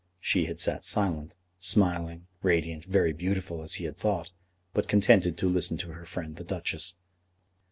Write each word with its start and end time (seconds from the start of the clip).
She 0.19 0.45
had 0.45 0.59
sat 0.59 0.83
silent, 0.83 1.35
smiling, 1.59 2.25
radiant, 2.41 2.85
very 2.85 3.13
beautiful 3.13 3.61
as 3.61 3.75
he 3.75 3.85
had 3.85 3.95
thought, 3.97 4.31
but 4.73 4.87
contented 4.87 5.37
to 5.37 5.47
listen 5.47 5.77
to 5.77 5.91
her 5.91 6.05
friend 6.05 6.37
the 6.37 6.43
Duchess. 6.43 6.95